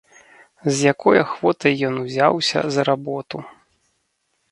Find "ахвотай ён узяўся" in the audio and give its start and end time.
1.25-2.59